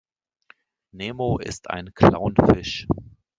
[0.93, 2.87] Nemo ist ein Clownfisch.